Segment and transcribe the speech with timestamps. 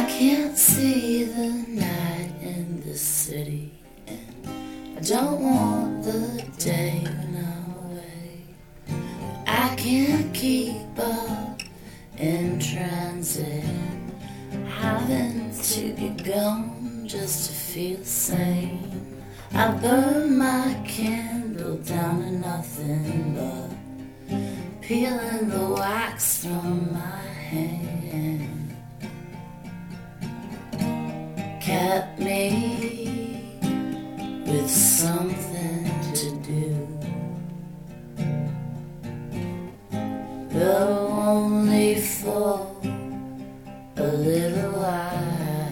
[0.00, 3.70] I can't see the night in the city,
[4.06, 7.34] and I don't want the day I'm
[7.84, 8.46] away.
[9.46, 11.60] I can't keep up
[12.16, 13.62] in transit,
[14.68, 19.22] having to get gone just to feel sane.
[19.52, 28.39] I burn my candle down to nothing but peeling the wax from my hand.
[34.50, 36.88] With something to do.
[40.48, 42.66] Though only for
[43.96, 45.70] a little while.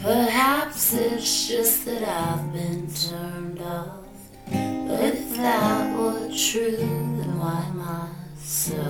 [0.01, 4.04] Perhaps it's just that I've been turned off.
[6.51, 8.83] True, then why am I so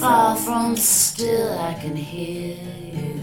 [0.00, 1.58] far from still?
[1.58, 2.56] I can hear
[2.94, 3.20] you.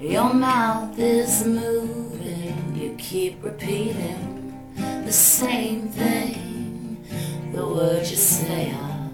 [0.00, 7.04] Your mouth is moving, you keep repeating the same thing.
[7.52, 9.10] The words you say are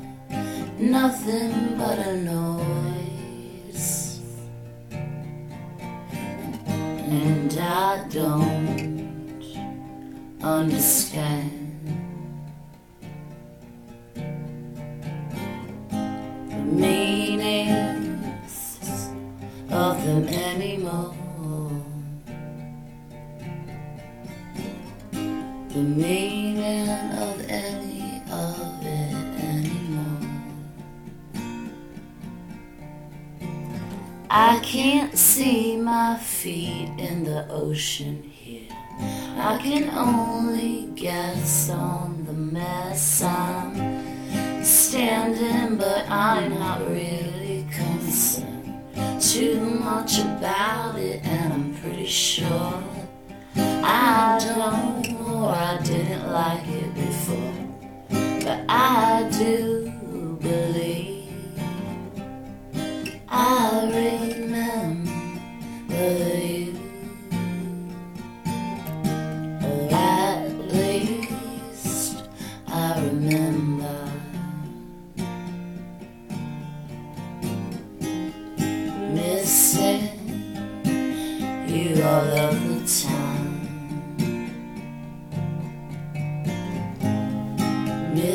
[0.78, 2.60] nothing but a noise.
[7.08, 8.94] And I don't
[10.42, 11.73] understand
[20.04, 21.14] them anymore.
[25.68, 30.28] The meaning of any of it anymore.
[34.28, 38.68] I can't see my feet in the ocean here.
[39.38, 48.54] I can only guess on the mess I'm standing, but I'm not really concerned
[49.20, 49.73] too
[50.04, 52.84] much about it, and I'm pretty sure
[53.56, 57.54] I don't or I didn't like it before,
[58.44, 59.03] but I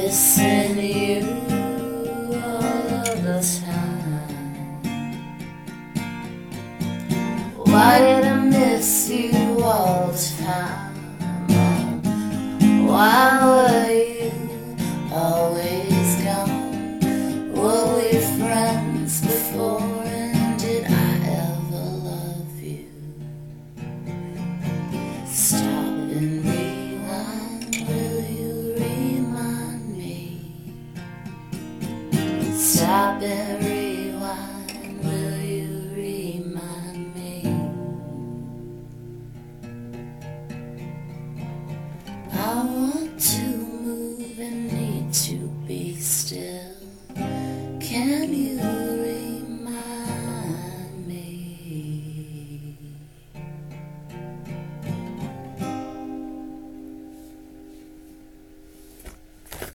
[0.10, 1.22] Missing you
[2.34, 2.66] all
[3.06, 4.82] of the time.
[7.56, 10.89] Why did I miss you all the time?
[32.82, 33.79] And